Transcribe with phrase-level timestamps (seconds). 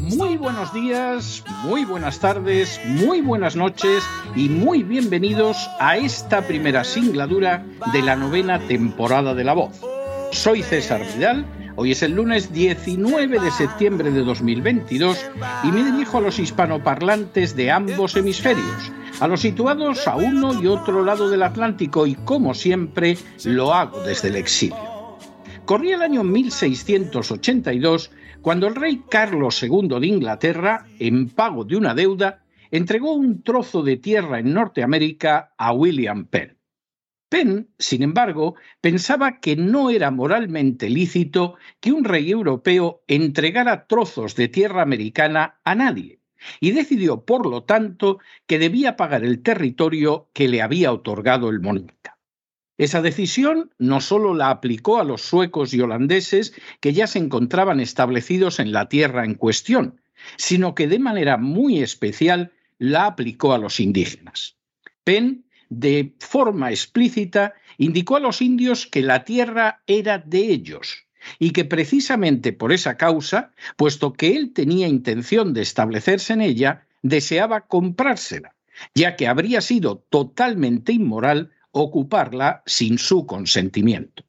[0.00, 4.02] muy buenos días, muy buenas tardes, muy buenas noches
[4.34, 9.80] y muy bienvenidos a esta primera singladura de la novena temporada de La Voz.
[10.32, 15.24] Soy César Vidal, hoy es el lunes 19 de septiembre de 2022
[15.62, 20.66] y me dirijo a los hispanoparlantes de ambos hemisferios, a los situados a uno y
[20.66, 24.99] otro lado del Atlántico y como siempre lo hago desde el exilio.
[25.70, 28.10] Corría el año 1682
[28.42, 33.84] cuando el rey Carlos II de Inglaterra, en pago de una deuda, entregó un trozo
[33.84, 36.58] de tierra en Norteamérica a William Penn.
[37.28, 44.34] Penn, sin embargo, pensaba que no era moralmente lícito que un rey europeo entregara trozos
[44.34, 46.20] de tierra americana a nadie,
[46.58, 51.60] y decidió, por lo tanto, que debía pagar el territorio que le había otorgado el
[51.60, 52.19] monarca.
[52.80, 57.78] Esa decisión no solo la aplicó a los suecos y holandeses que ya se encontraban
[57.78, 60.00] establecidos en la tierra en cuestión,
[60.38, 64.56] sino que de manera muy especial la aplicó a los indígenas.
[65.04, 71.04] Penn, de forma explícita, indicó a los indios que la tierra era de ellos
[71.38, 76.86] y que precisamente por esa causa, puesto que él tenía intención de establecerse en ella,
[77.02, 78.54] deseaba comprársela,
[78.94, 84.24] ya que habría sido totalmente inmoral ocuparla sin su consentimiento.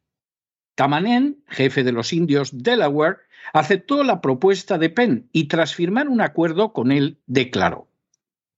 [0.76, 3.18] Tamanen, jefe de los indios Delaware,
[3.54, 7.88] aceptó la propuesta de Penn y tras firmar un acuerdo con él declaró,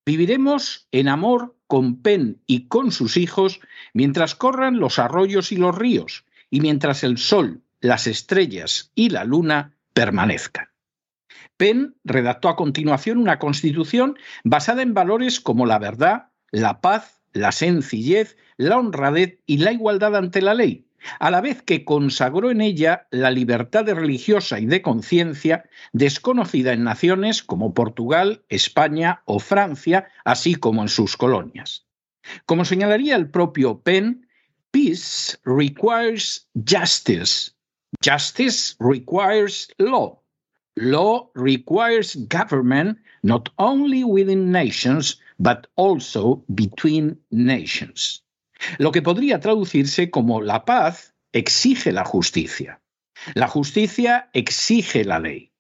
[0.05, 3.61] Viviremos en amor con Penn y con sus hijos
[3.93, 9.23] mientras corran los arroyos y los ríos y mientras el sol, las estrellas y la
[9.23, 10.67] luna permanezcan.
[11.57, 17.51] Penn redactó a continuación una constitución basada en valores como la verdad, la paz, la
[17.51, 20.85] sencillez, la honradez y la igualdad ante la ley,
[21.19, 26.83] a la vez que consagró en ella la libertad religiosa y de conciencia desconocida en
[26.83, 31.85] naciones como Portugal, España o Francia, así como en sus colonias.
[32.45, 34.27] Como señalaría el propio Penn,
[34.71, 37.51] peace requires justice.
[38.03, 40.19] Justice requires law.
[40.75, 48.23] Law requires government not only within nations, but also between nations.
[48.77, 52.81] Lo que podría traducirse como la paz exige la justicia.
[53.35, 55.51] La justicia exige la ley.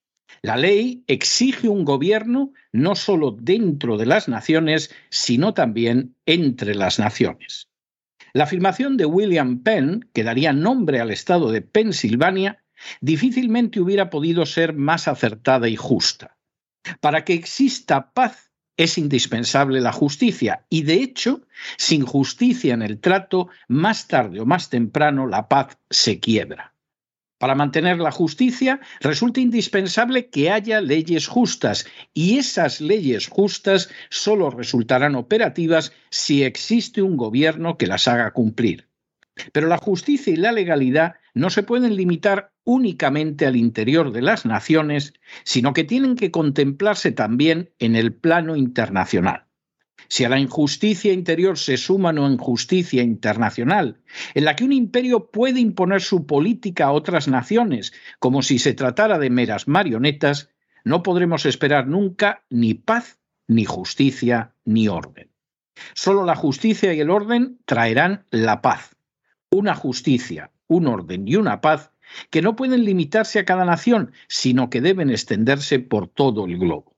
[0.41, 6.97] La ley exige un gobierno no solo dentro de las naciones, sino también entre las
[6.97, 7.69] naciones.
[8.33, 12.63] La afirmación de William Penn, que daría nombre al estado de Pensilvania,
[13.01, 16.37] difícilmente hubiera podido ser más acertada y justa.
[16.99, 21.41] Para que exista paz es indispensable la justicia y, de hecho,
[21.77, 26.73] sin justicia en el trato, más tarde o más temprano la paz se quiebra.
[27.43, 34.49] Para mantener la justicia resulta indispensable que haya leyes justas y esas leyes justas solo
[34.49, 38.87] resultarán operativas si existe un gobierno que las haga cumplir.
[39.51, 44.45] Pero la justicia y la legalidad no se pueden limitar únicamente al interior de las
[44.45, 45.13] naciones,
[45.43, 49.45] sino que tienen que contemplarse también en el plano internacional.
[50.07, 54.01] Si a la injusticia interior se suma una injusticia internacional,
[54.33, 58.73] en la que un imperio puede imponer su política a otras naciones, como si se
[58.73, 60.49] tratara de meras marionetas,
[60.83, 65.29] no podremos esperar nunca ni paz, ni justicia, ni orden.
[65.93, 68.95] Solo la justicia y el orden traerán la paz.
[69.49, 71.92] Una justicia, un orden y una paz
[72.29, 76.95] que no pueden limitarse a cada nación, sino que deben extenderse por todo el globo.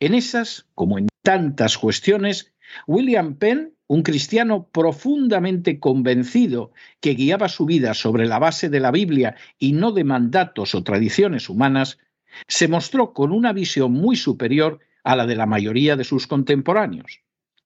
[0.00, 2.52] En esas, como en tantas cuestiones,
[2.86, 8.90] William Penn, un cristiano profundamente convencido que guiaba su vida sobre la base de la
[8.90, 11.98] Biblia y no de mandatos o tradiciones humanas,
[12.46, 17.22] se mostró con una visión muy superior a la de la mayoría de sus contemporáneos,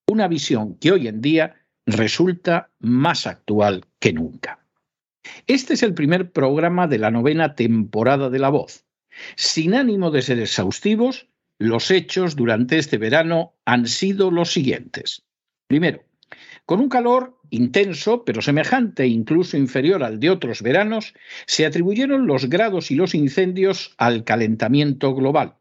[0.07, 1.55] una visión que hoy en día
[1.85, 4.62] resulta más actual que nunca.
[5.47, 8.85] Este es el primer programa de la novena temporada de La Voz.
[9.35, 11.27] Sin ánimo de ser exhaustivos,
[11.59, 15.23] los hechos durante este verano han sido los siguientes.
[15.67, 16.03] Primero,
[16.65, 21.13] con un calor intenso, pero semejante e incluso inferior al de otros veranos,
[21.45, 25.57] se atribuyeron los grados y los incendios al calentamiento global.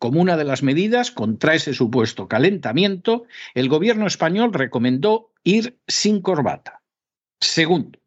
[0.00, 6.20] Como una de las medidas contra ese supuesto calentamiento, el gobierno español recomendó ir sin
[6.20, 6.82] corbata.
[7.40, 8.00] Segundo,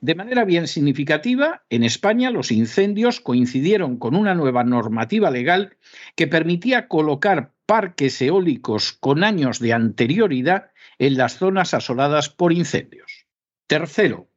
[0.00, 5.76] de manera bien significativa, en España los incendios coincidieron con una nueva normativa legal
[6.16, 13.26] que permitía colocar parques eólicos con años de anterioridad en las zonas asoladas por incendios.
[13.66, 14.28] Tercero,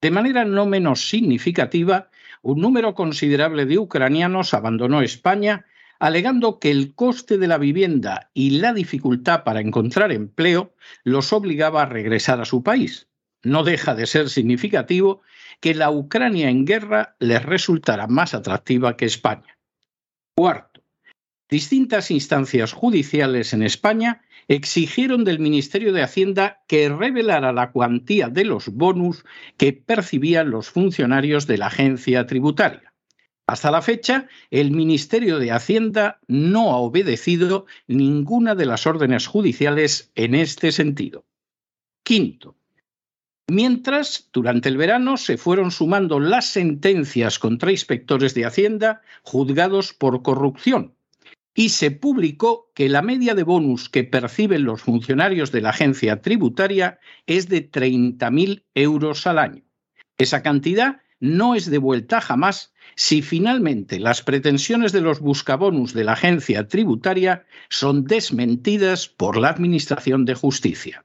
[0.00, 2.10] de manera no menos significativa,
[2.42, 5.66] un número considerable de ucranianos abandonó España
[5.98, 11.82] alegando que el coste de la vivienda y la dificultad para encontrar empleo los obligaba
[11.82, 13.05] a regresar a su país
[13.46, 15.22] no deja de ser significativo
[15.60, 19.56] que la Ucrania en guerra les resultara más atractiva que España.
[20.34, 20.82] Cuarto,
[21.48, 28.44] distintas instancias judiciales en España exigieron del Ministerio de Hacienda que revelara la cuantía de
[28.44, 29.24] los bonus
[29.56, 32.94] que percibían los funcionarios de la agencia tributaria.
[33.46, 40.10] Hasta la fecha, el Ministerio de Hacienda no ha obedecido ninguna de las órdenes judiciales
[40.16, 41.24] en este sentido.
[42.02, 42.56] Quinto,
[43.48, 50.22] Mientras, durante el verano se fueron sumando las sentencias contra inspectores de Hacienda juzgados por
[50.22, 50.96] corrupción
[51.54, 56.20] y se publicó que la media de bonus que perciben los funcionarios de la agencia
[56.20, 59.62] tributaria es de 30.000 euros al año.
[60.18, 66.12] Esa cantidad no es devuelta jamás si finalmente las pretensiones de los buscabonus de la
[66.12, 71.04] agencia tributaria son desmentidas por la Administración de Justicia.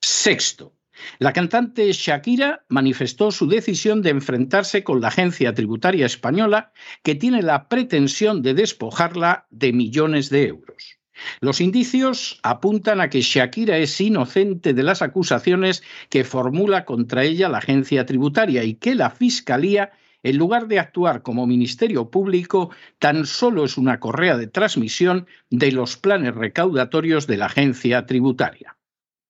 [0.00, 0.72] Sexto,
[1.18, 6.72] la cantante Shakira manifestó su decisión de enfrentarse con la agencia tributaria española
[7.02, 10.98] que tiene la pretensión de despojarla de millones de euros.
[11.40, 17.48] Los indicios apuntan a que Shakira es inocente de las acusaciones que formula contra ella
[17.48, 19.92] la agencia tributaria y que la Fiscalía,
[20.22, 25.70] en lugar de actuar como Ministerio Público, tan solo es una correa de transmisión de
[25.70, 28.76] los planes recaudatorios de la agencia tributaria.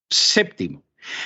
[0.09, 0.84] Séptimo,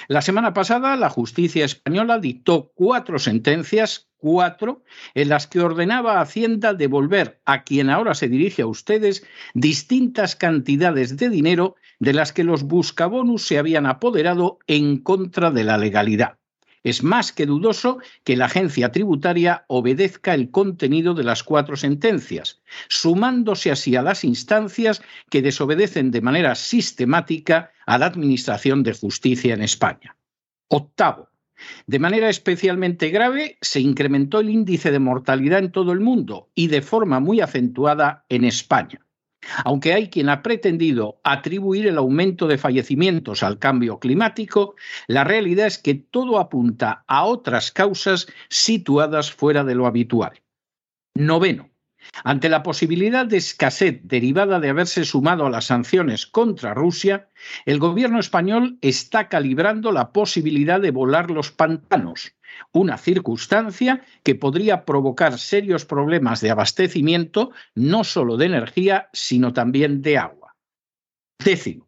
[0.08, 4.84] la semana pasada, la justicia española dictó cuatro sentencias, cuatro,
[5.14, 10.36] en las que ordenaba a Hacienda devolver a quien ahora se dirige a ustedes distintas
[10.36, 15.78] cantidades de dinero de las que los buscabonus se habían apoderado en contra de la
[15.78, 16.37] legalidad.
[16.88, 22.62] Es más que dudoso que la agencia tributaria obedezca el contenido de las cuatro sentencias,
[22.88, 29.52] sumándose así a las instancias que desobedecen de manera sistemática a la Administración de Justicia
[29.52, 30.16] en España.
[30.68, 31.28] Octavo.
[31.86, 36.68] De manera especialmente grave, se incrementó el índice de mortalidad en todo el mundo y
[36.68, 39.04] de forma muy acentuada en España.
[39.64, 44.74] Aunque hay quien ha pretendido atribuir el aumento de fallecimientos al cambio climático,
[45.06, 50.42] la realidad es que todo apunta a otras causas situadas fuera de lo habitual.
[51.14, 51.70] Noveno.
[52.24, 57.28] Ante la posibilidad de escasez derivada de haberse sumado a las sanciones contra Rusia,
[57.64, 62.34] el gobierno español está calibrando la posibilidad de volar los pantanos,
[62.72, 70.02] una circunstancia que podría provocar serios problemas de abastecimiento no solo de energía, sino también
[70.02, 70.56] de agua.
[71.38, 71.87] Décimo.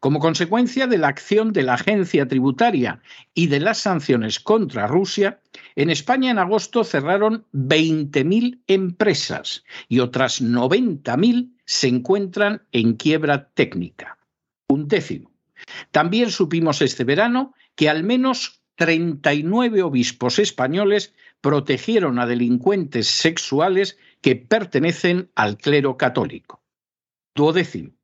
[0.00, 3.00] Como consecuencia de la acción de la agencia tributaria
[3.34, 5.40] y de las sanciones contra Rusia,
[5.76, 14.18] en España en agosto cerraron 20.000 empresas y otras 90.000 se encuentran en quiebra técnica.
[14.68, 15.30] Un décimo.
[15.90, 24.36] También supimos este verano que al menos 39 obispos españoles protegieron a delincuentes sexuales que
[24.36, 26.62] pertenecen al clero católico.
[27.34, 27.97] Duodécimo.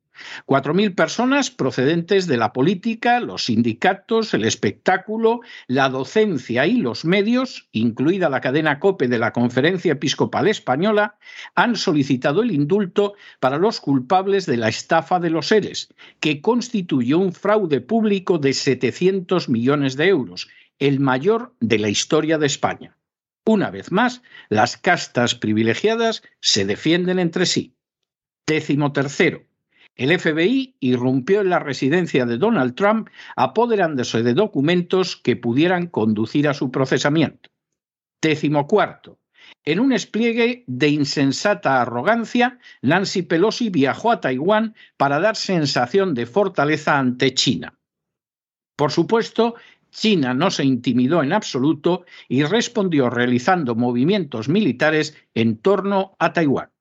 [0.45, 7.05] Cuatro mil personas procedentes de la política, los sindicatos, el espectáculo, la docencia y los
[7.05, 11.17] medios, incluida la cadena COPE de la Conferencia Episcopal Española,
[11.55, 17.19] han solicitado el indulto para los culpables de la estafa de los seres, que constituyó
[17.19, 20.47] un fraude público de 700 millones de euros
[20.79, 22.97] el mayor de la historia de España.
[23.45, 27.75] Una vez más, las castas privilegiadas se defienden entre sí.
[28.47, 29.45] Décimo tercero.
[29.95, 36.49] El FBI irrumpió en la residencia de Donald Trump apoderándose de documentos que pudieran conducir
[36.49, 37.49] a su procesamiento.
[38.21, 39.19] Décimo cuarto.
[39.63, 46.25] En un despliegue de insensata arrogancia, Nancy Pelosi viajó a Taiwán para dar sensación de
[46.25, 47.77] fortaleza ante China.
[48.75, 49.55] Por supuesto,
[49.91, 56.71] China no se intimidó en absoluto y respondió realizando movimientos militares en torno a Taiwán.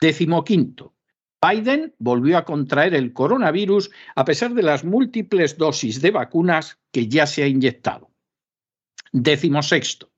[0.00, 0.94] Décimo quinto.
[1.40, 7.08] Biden volvió a contraer el coronavirus a pesar de las múltiples dosis de vacunas que
[7.08, 8.10] ya se ha inyectado.
[9.12, 10.10] Décimo sexto.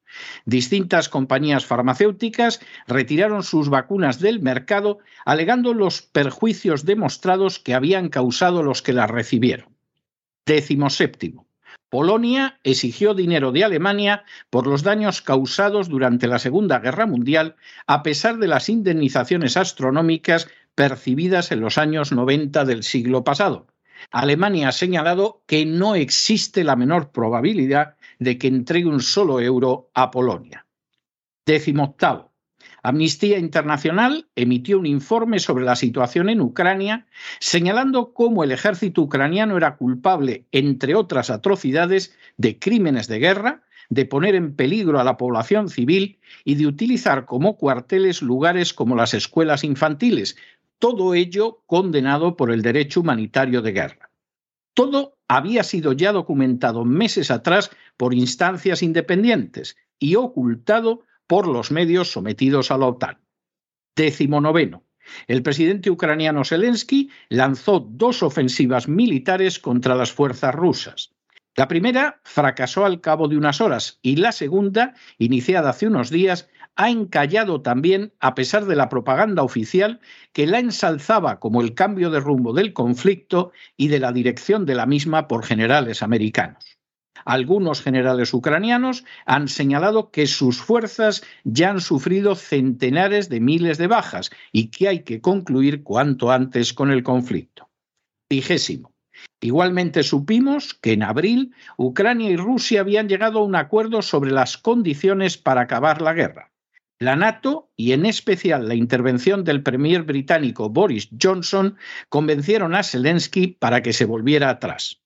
[0.45, 8.63] Distintas compañías farmacéuticas retiraron sus vacunas del mercado alegando los perjuicios demostrados que habían causado
[8.63, 9.77] los que las recibieron.
[10.47, 11.47] Décimo séptimo.
[11.91, 18.05] Polonia exigió dinero de Alemania por los daños causados durante la Segunda Guerra Mundial, a
[18.05, 20.49] pesar de las indemnizaciones astronómicas
[20.81, 23.67] percibidas en los años 90 del siglo pasado.
[24.11, 29.91] Alemania ha señalado que no existe la menor probabilidad de que entregue un solo euro
[29.93, 30.65] a Polonia.
[31.45, 32.33] Décimo octavo.
[32.83, 37.07] Amnistía Internacional emitió un informe sobre la situación en Ucrania,
[37.41, 44.07] señalando cómo el ejército ucraniano era culpable, entre otras atrocidades, de crímenes de guerra, de
[44.07, 49.13] poner en peligro a la población civil y de utilizar como cuarteles lugares como las
[49.13, 50.37] escuelas infantiles,
[50.81, 54.11] todo ello condenado por el derecho humanitario de guerra.
[54.75, 62.11] Todo había sido ya documentado meses atrás por instancias independientes y ocultado por los medios
[62.11, 63.21] sometidos a la OTAN.
[63.95, 64.85] Décimo noveno.
[65.27, 71.15] El presidente ucraniano Zelensky lanzó dos ofensivas militares contra las fuerzas rusas.
[71.57, 76.49] La primera fracasó al cabo de unas horas y la segunda, iniciada hace unos días,
[76.81, 80.01] ha encallado también a pesar de la propaganda oficial
[80.33, 84.75] que la ensalzaba como el cambio de rumbo del conflicto y de la dirección de
[84.75, 86.79] la misma por generales americanos.
[87.27, 93.87] Algunos generales ucranianos han señalado que sus fuerzas ya han sufrido centenares de miles de
[93.87, 97.69] bajas y que hay que concluir cuanto antes con el conflicto.
[98.31, 98.95] Vigésimo.
[99.43, 104.57] Igualmente supimos que en abril Ucrania y Rusia habían llegado a un acuerdo sobre las
[104.57, 106.51] condiciones para acabar la guerra.
[107.03, 111.79] La NATO y en especial la intervención del premier británico Boris Johnson
[112.11, 115.01] convencieron a Zelensky para que se volviera atrás.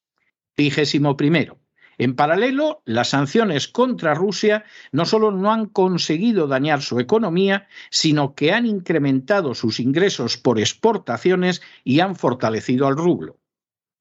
[0.56, 1.60] Vigésimo primero.
[1.96, 8.34] En paralelo, las sanciones contra Rusia no solo no han conseguido dañar su economía, sino
[8.34, 13.38] que han incrementado sus ingresos por exportaciones y han fortalecido al rublo.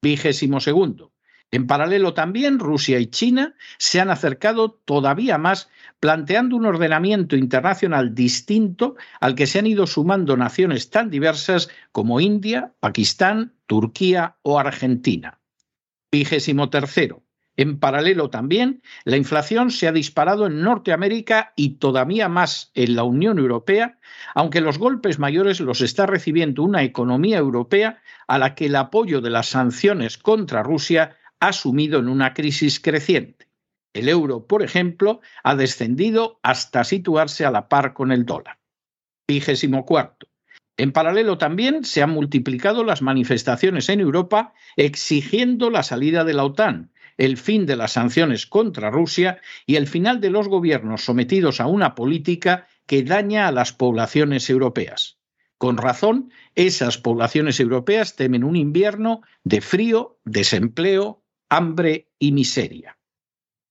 [0.02, 1.13] Vigésimo segundo.
[1.50, 5.68] En paralelo también, Rusia y China se han acercado todavía más,
[6.00, 12.20] planteando un ordenamiento internacional distinto al que se han ido sumando naciones tan diversas como
[12.20, 15.38] India, Pakistán, Turquía o Argentina.
[16.10, 17.22] Vigésimo tercero.
[17.56, 23.04] En paralelo también, la inflación se ha disparado en Norteamérica y todavía más en la
[23.04, 23.98] Unión Europea,
[24.34, 29.20] aunque los golpes mayores los está recibiendo una economía europea a la que el apoyo
[29.20, 33.48] de las sanciones contra Rusia ha sumido en una crisis creciente.
[33.92, 38.58] El euro, por ejemplo, ha descendido hasta situarse a la par con el dólar.
[39.28, 40.26] Vigésimo cuarto.
[40.76, 46.44] En paralelo también se han multiplicado las manifestaciones en Europa exigiendo la salida de la
[46.44, 51.60] OTAN, el fin de las sanciones contra Rusia y el final de los gobiernos sometidos
[51.60, 55.18] a una política que daña a las poblaciones europeas.
[55.58, 62.98] Con razón, esas poblaciones europeas temen un invierno de frío, desempleo, hambre y miseria.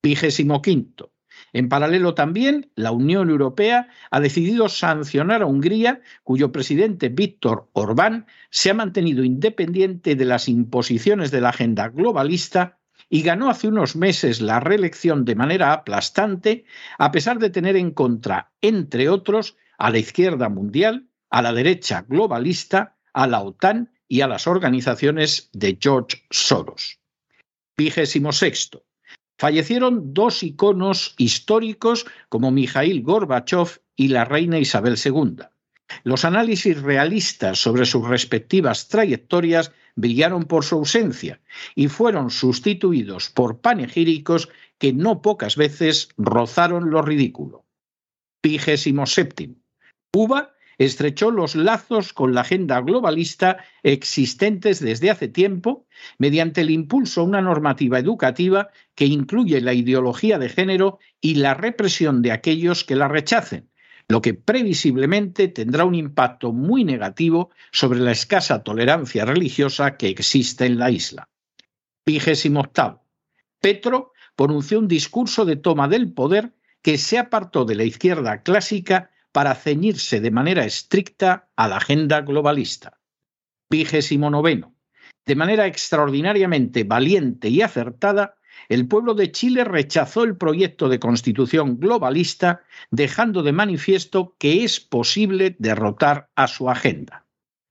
[0.02, 1.14] Vigésimo quinto.
[1.52, 8.28] En paralelo también, la Unión Europea ha decidido sancionar a Hungría, cuyo presidente Víctor Orbán
[8.50, 13.96] se ha mantenido independiente de las imposiciones de la agenda globalista y ganó hace unos
[13.96, 16.66] meses la reelección de manera aplastante,
[16.98, 22.06] a pesar de tener en contra, entre otros, a la izquierda mundial, a la derecha
[22.08, 27.03] globalista, a la OTAN y a las organizaciones de George Soros.
[28.32, 28.86] Sexto.
[29.38, 35.44] Fallecieron dos iconos históricos como Mikhail Gorbachev y la reina Isabel II.
[36.04, 41.42] Los análisis realistas sobre sus respectivas trayectorias brillaron por su ausencia
[41.76, 47.66] y fueron sustituidos por panegíricos que no pocas veces rozaron lo ridículo.
[48.44, 49.56] Vigésimo séptimo.
[50.12, 55.86] Cuba estrechó los lazos con la agenda globalista existentes desde hace tiempo
[56.18, 61.54] mediante el impulso a una normativa educativa que incluye la ideología de género y la
[61.54, 63.70] represión de aquellos que la rechacen,
[64.08, 70.66] lo que previsiblemente tendrá un impacto muy negativo sobre la escasa tolerancia religiosa que existe
[70.66, 71.30] en la isla.
[72.06, 73.04] Vigésimo octavo.
[73.62, 79.12] Petro pronunció un discurso de toma del poder que se apartó de la izquierda clásica
[79.34, 83.00] para ceñirse de manera estricta a la agenda globalista.
[83.70, 84.76] Vigésimo noveno.
[85.26, 88.36] De manera extraordinariamente valiente y acertada,
[88.70, 92.62] el pueblo de Chile rechazó el proyecto de constitución globalista,
[92.92, 97.23] dejando de manifiesto que es posible derrotar a su agenda.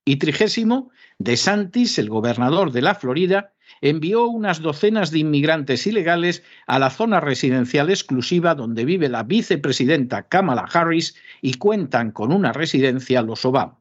[0.05, 6.43] Y trigésimo, De Santis, el gobernador de la Florida, envió unas docenas de inmigrantes ilegales
[6.67, 12.53] a la zona residencial exclusiva donde vive la vicepresidenta Kamala Harris y cuentan con una
[12.53, 13.79] residencia los Obama.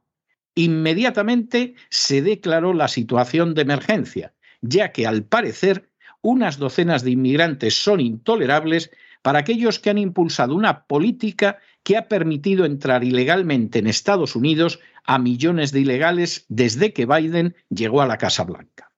[0.54, 5.88] Inmediatamente se declaró la situación de emergencia, ya que al parecer
[6.20, 8.90] unas docenas de inmigrantes son intolerables
[9.22, 14.80] para aquellos que han impulsado una política que ha permitido entrar ilegalmente en Estados Unidos
[15.04, 18.92] a millones de ilegales desde que Biden llegó a la Casa Blanca.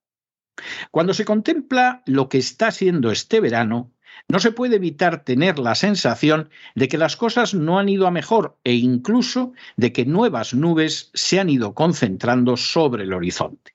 [0.91, 3.91] Cuando se contempla lo que está siendo este verano,
[4.27, 8.11] no se puede evitar tener la sensación de que las cosas no han ido a
[8.11, 13.74] mejor e incluso de que nuevas nubes se han ido concentrando sobre el horizonte.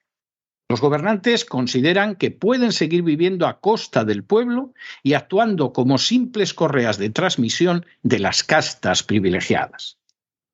[0.71, 4.73] Los gobernantes consideran que pueden seguir viviendo a costa del pueblo
[5.03, 9.99] y actuando como simples correas de transmisión de las castas privilegiadas.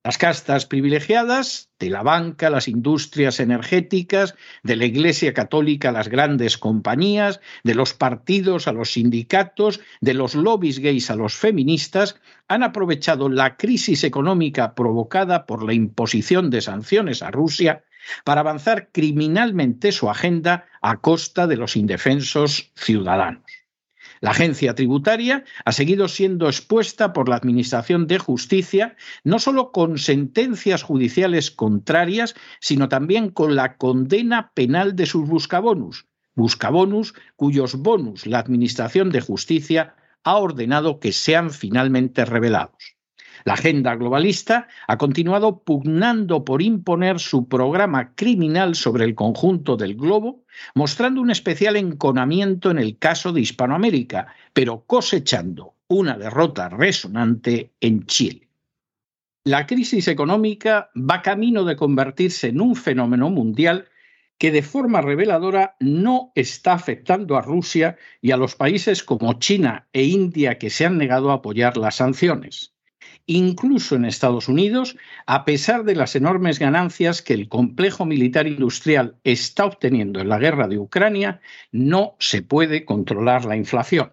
[0.02, 6.56] Las castas privilegiadas de la banca, las industrias energéticas, de la Iglesia Católica, las grandes
[6.56, 12.18] compañías, de los partidos a los sindicatos, de los lobbies gays a los feministas,
[12.48, 17.84] han aprovechado la crisis económica provocada por la imposición de sanciones a Rusia
[18.24, 23.66] para avanzar criminalmente su agenda a costa de los indefensos ciudadanos.
[24.20, 29.98] La agencia tributaria ha seguido siendo expuesta por la Administración de Justicia no solo con
[29.98, 38.26] sentencias judiciales contrarias, sino también con la condena penal de sus buscabonus, buscabonus cuyos bonus
[38.26, 42.95] la Administración de Justicia ha ordenado que sean finalmente revelados.
[43.46, 49.94] La agenda globalista ha continuado pugnando por imponer su programa criminal sobre el conjunto del
[49.94, 50.42] globo,
[50.74, 58.06] mostrando un especial enconamiento en el caso de Hispanoamérica, pero cosechando una derrota resonante en
[58.06, 58.48] Chile.
[59.44, 63.88] La crisis económica va camino de convertirse en un fenómeno mundial
[64.38, 69.86] que de forma reveladora no está afectando a Rusia y a los países como China
[69.92, 72.75] e India que se han negado a apoyar las sanciones
[73.26, 79.16] incluso en Estados Unidos, a pesar de las enormes ganancias que el complejo militar industrial
[79.24, 81.40] está obteniendo en la guerra de Ucrania,
[81.72, 84.12] no se puede controlar la inflación.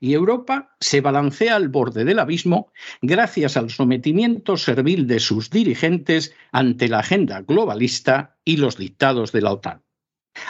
[0.00, 6.34] Y Europa se balancea al borde del abismo gracias al sometimiento servil de sus dirigentes
[6.50, 9.82] ante la agenda globalista y los dictados de la OTAN.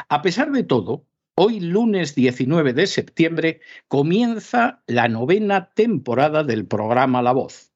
[0.08, 1.06] A pesar de todo,
[1.42, 7.69] Hoy, lunes 19 de septiembre, comienza la novena temporada del programa La Voz.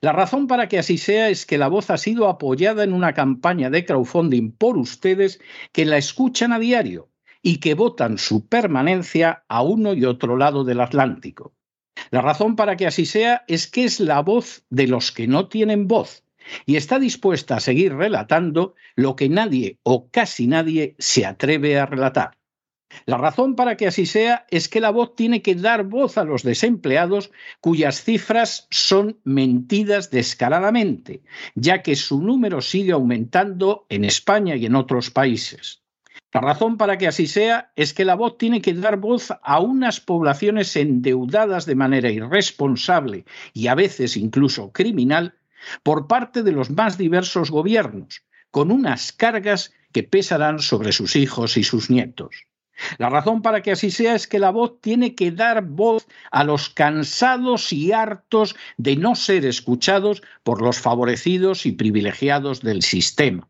[0.00, 3.12] La razón para que así sea es que la voz ha sido apoyada en una
[3.14, 5.40] campaña de crowdfunding por ustedes
[5.72, 7.10] que la escuchan a diario
[7.42, 11.54] y que votan su permanencia a uno y otro lado del Atlántico.
[12.10, 15.48] La razón para que así sea es que es la voz de los que no
[15.48, 16.24] tienen voz
[16.64, 21.86] y está dispuesta a seguir relatando lo que nadie o casi nadie se atreve a
[21.86, 22.37] relatar.
[23.06, 26.24] La razón para que así sea es que la voz tiene que dar voz a
[26.24, 31.22] los desempleados cuyas cifras son mentidas descaradamente,
[31.54, 35.82] ya que su número sigue aumentando en España y en otros países.
[36.32, 39.60] La razón para que así sea es que la voz tiene que dar voz a
[39.60, 43.24] unas poblaciones endeudadas de manera irresponsable
[43.54, 45.34] y a veces incluso criminal
[45.82, 51.56] por parte de los más diversos gobiernos, con unas cargas que pesarán sobre sus hijos
[51.56, 52.47] y sus nietos.
[52.98, 56.44] La razón para que así sea es que la voz tiene que dar voz a
[56.44, 63.48] los cansados y hartos de no ser escuchados por los favorecidos y privilegiados del sistema.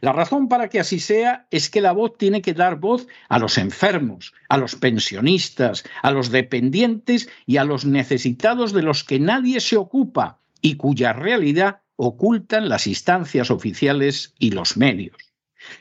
[0.00, 3.38] La razón para que así sea es que la voz tiene que dar voz a
[3.38, 9.20] los enfermos, a los pensionistas, a los dependientes y a los necesitados de los que
[9.20, 15.25] nadie se ocupa y cuya realidad ocultan las instancias oficiales y los medios.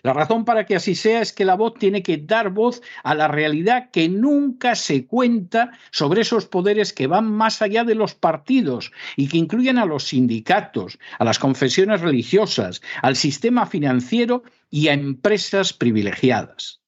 [0.04, 3.16] La razón para que así sea es que la voz tiene que dar voz a
[3.16, 8.16] la realidad que nunca se cuenta sobre esos poderes que van más allá de los
[8.16, 14.88] partidos y que incluyen a los sindicatos, a las confesiones religiosas, al sistema financiero y
[14.88, 16.85] a empresas privilegiadas.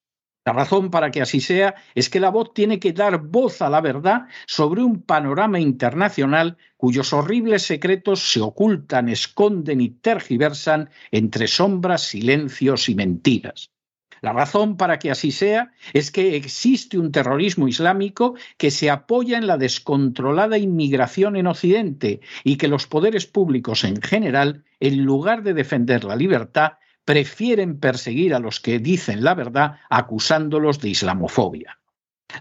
[0.47, 3.69] La razón para que así sea es que la voz tiene que dar voz a
[3.69, 11.49] la verdad sobre un panorama internacional cuyos horribles secretos se ocultan, esconden y tergiversan entre
[11.49, 13.71] sombras, silencios y mentiras.
[14.21, 19.37] La razón para que así sea es que existe un terrorismo islámico que se apoya
[19.37, 25.43] en la descontrolada inmigración en Occidente y que los poderes públicos en general, en lugar
[25.43, 31.79] de defender la libertad, prefieren perseguir a los que dicen la verdad acusándolos de islamofobia.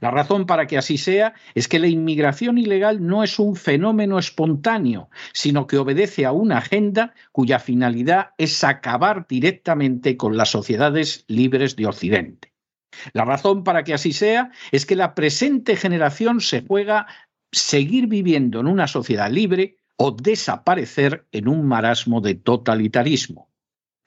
[0.01, 4.19] La razón para que así sea es que la inmigración ilegal no es un fenómeno
[4.19, 11.25] espontáneo, sino que obedece a una agenda cuya finalidad es acabar directamente con las sociedades
[11.29, 12.53] libres de Occidente.
[13.13, 17.07] La razón para que así sea es que la presente generación se juega
[17.53, 23.49] seguir viviendo en una sociedad libre o desaparecer en un marasmo de totalitarismo.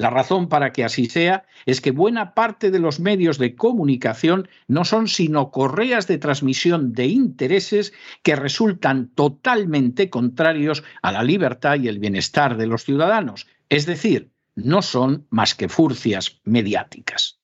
[0.02, 4.48] La razón para que así sea es que buena parte de los medios de comunicación
[4.70, 7.92] no son sino correas de transmisión de intereses
[8.24, 14.32] que resultan totalmente contrarios a la libertad y el bienestar de los ciudadanos, es decir,
[14.56, 17.42] no son más que furcias mediáticas.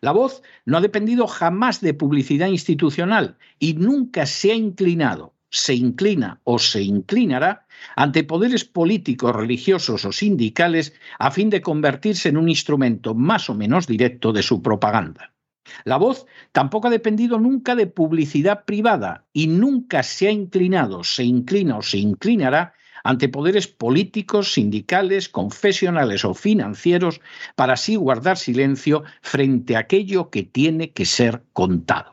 [0.00, 5.74] La voz no ha dependido jamás de publicidad institucional y nunca se ha inclinado, se
[5.74, 12.38] inclina o se inclinará ante poderes políticos, religiosos o sindicales a fin de convertirse en
[12.38, 15.32] un instrumento más o menos directo de su propaganda.
[15.84, 21.24] La voz tampoco ha dependido nunca de publicidad privada y nunca se ha inclinado, se
[21.24, 27.20] inclina o se inclinará ante poderes políticos, sindicales, confesionales o financieros
[27.56, 32.11] para así guardar silencio frente a aquello que tiene que ser contado.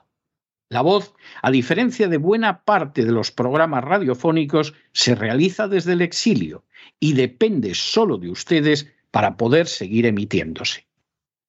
[0.71, 6.01] La voz, a diferencia de buena parte de los programas radiofónicos, se realiza desde el
[6.01, 6.63] exilio
[6.99, 10.85] y depende solo de ustedes para poder seguir emitiéndose.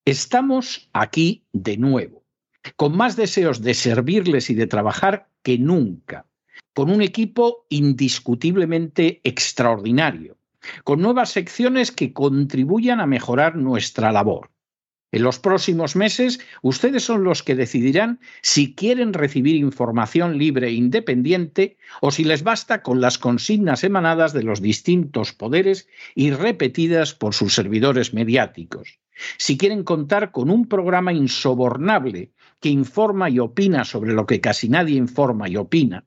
[0.05, 2.23] Estamos aquí de nuevo,
[2.75, 6.25] con más deseos de servirles y de trabajar que nunca,
[6.73, 10.37] con un equipo indiscutiblemente extraordinario,
[10.83, 14.49] con nuevas secciones que contribuyan a mejorar nuestra labor
[15.11, 20.73] en los próximos meses, ustedes son los que decidirán si quieren recibir información libre e
[20.73, 27.13] independiente o si les basta con las consignas emanadas de los distintos poderes y repetidas
[27.13, 28.99] por sus servidores mediáticos.
[29.37, 34.69] Si quieren contar con un programa insobornable que informa y opina sobre lo que casi
[34.69, 36.05] nadie informa y opina.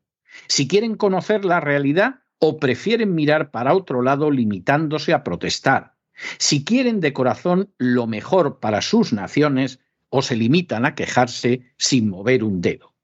[0.49, 5.94] Si quieren conocer la realidad o prefieren mirar para otro lado limitándose a protestar
[6.39, 12.09] si quieren de corazón lo mejor para sus naciones o se limitan a quejarse sin
[12.09, 12.95] mover un dedo.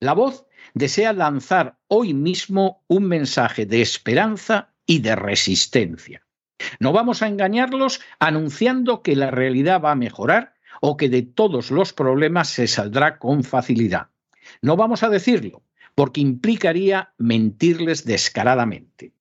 [0.00, 6.26] La voz desea lanzar hoy mismo un mensaje de esperanza y de resistencia.
[6.80, 11.70] No vamos a engañarlos anunciando que la realidad va a mejorar o que de todos
[11.70, 14.08] los problemas se saldrá con facilidad.
[14.62, 15.62] No vamos a decirlo,
[15.94, 19.12] porque implicaría mentirles descaradamente.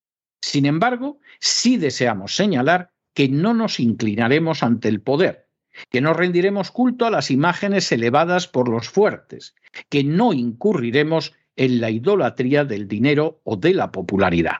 [0.41, 5.47] Sin embargo, sí deseamos señalar que no nos inclinaremos ante el poder,
[5.89, 9.55] que no rendiremos culto a las imágenes elevadas por los fuertes,
[9.89, 14.57] que no incurriremos en la idolatría del dinero o de la popularidad.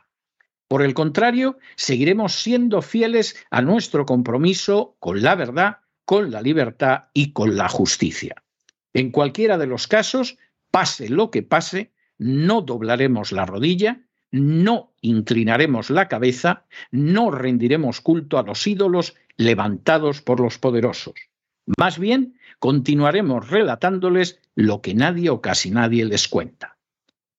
[0.67, 7.05] Por el contrario, seguiremos siendo fieles a nuestro compromiso con la verdad, con la libertad
[7.13, 8.43] y con la justicia.
[8.93, 10.37] En cualquiera de los casos,
[10.71, 14.04] pase lo que pase, no doblaremos la rodilla,
[14.35, 21.13] no inclinaremos la cabeza, no rendiremos culto a los ídolos levantados por los poderosos.
[21.77, 26.77] Más bien, continuaremos relatándoles lo que nadie o casi nadie les cuenta.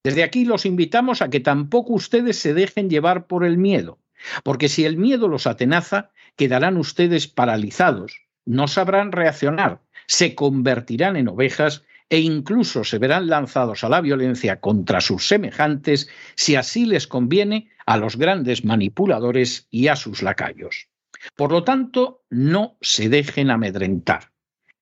[0.03, 3.99] Desde aquí los invitamos a que tampoco ustedes se dejen llevar por el miedo,
[4.43, 11.29] porque si el miedo los atenaza, quedarán ustedes paralizados, no sabrán reaccionar, se convertirán en
[11.29, 17.07] ovejas e incluso se verán lanzados a la violencia contra sus semejantes si así les
[17.07, 20.89] conviene a los grandes manipuladores y a sus lacayos.
[21.35, 24.33] Por lo tanto, no se dejen amedrentar.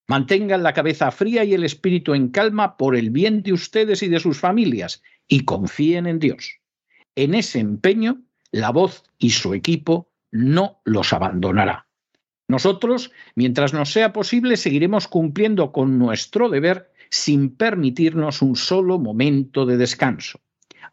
[0.06, 4.08] Mantengan la cabeza fría y el espíritu en calma por el bien de ustedes y
[4.08, 6.60] de sus familias y confíen en Dios.
[7.14, 11.86] En ese empeño, la voz y su equipo no los abandonará.
[12.48, 19.66] Nosotros, mientras nos sea posible, seguiremos cumpliendo con nuestro deber sin permitirnos un solo momento
[19.66, 20.40] de descanso.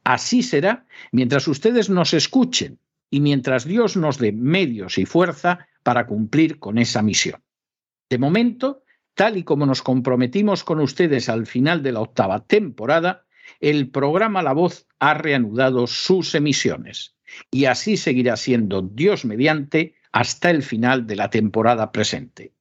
[0.03, 6.07] Así será mientras ustedes nos escuchen y mientras Dios nos dé medios y fuerza para
[6.07, 7.41] cumplir con esa misión.
[8.09, 13.25] De momento, tal y como nos comprometimos con ustedes al final de la octava temporada,
[13.59, 17.15] el programa La Voz ha reanudado sus emisiones
[17.49, 22.53] y así seguirá siendo Dios mediante hasta el final de la temporada presente.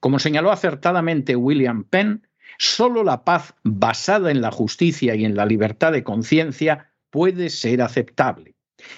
[0.00, 2.26] Como señaló acertadamente William Penn,
[2.58, 7.82] solo la paz basada en la justicia y en la libertad de conciencia puede ser
[7.82, 8.54] aceptable.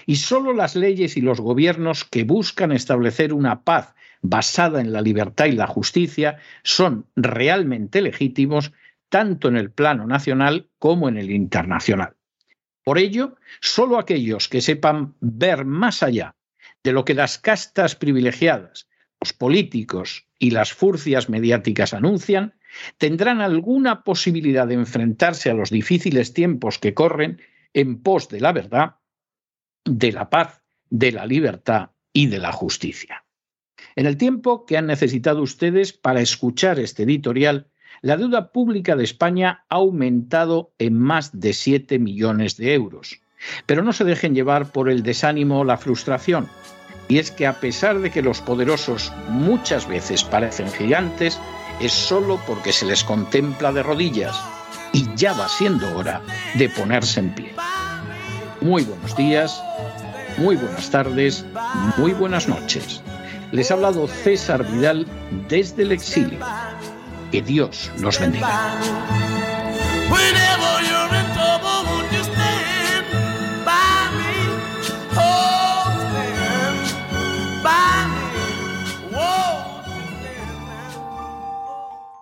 [0.07, 5.03] Y solo las leyes y los gobiernos que buscan establecer una paz basada en la
[5.03, 8.73] libertad y la justicia son realmente legítimos
[9.09, 12.17] tanto en el plano nacional como en el internacional.
[12.83, 16.37] Por ello, solo aquellos que sepan ver más allá
[16.83, 18.89] de lo que las castas privilegiadas,
[19.33, 22.55] políticos y las furcias mediáticas anuncian,
[22.99, 27.41] tendrán alguna posibilidad de enfrentarse a los difíciles tiempos que corren
[27.73, 28.97] en pos de la verdad,
[29.85, 33.25] de la paz, de la libertad y de la justicia.
[33.95, 37.69] En el tiempo que han necesitado ustedes para escuchar este editorial,
[38.03, 43.21] la deuda pública de España ha aumentado en más de 7 millones de euros.
[43.65, 46.49] Pero no se dejen llevar por el desánimo o la frustración.
[47.09, 51.39] Y es que a pesar de que los poderosos muchas veces parecen gigantes,
[51.81, 54.37] es solo porque se les contempla de rodillas
[54.93, 56.23] y ya va siendo hora
[56.55, 57.55] de ponerse en pie.
[58.61, 59.63] Muy buenos días,
[60.39, 61.45] muy buenas tardes,
[61.97, 63.03] muy buenas noches.
[63.53, 65.07] Les ha hablado César Vidal
[65.49, 66.39] desde el exilio.
[67.31, 68.49] Que Dios los bendiga.